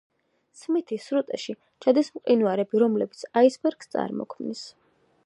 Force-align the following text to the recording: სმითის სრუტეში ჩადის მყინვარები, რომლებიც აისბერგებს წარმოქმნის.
სმითის 0.59 1.03
სრუტეში 1.09 1.55
ჩადის 1.85 2.09
მყინვარები, 2.15 2.83
რომლებიც 2.85 3.21
აისბერგებს 3.43 3.93
წარმოქმნის. 3.97 4.65